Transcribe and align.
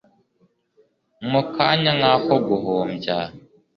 Mu 1.29 1.41
kanya 1.55 1.91
nkako 1.97 2.35
guhumbya 2.47 3.15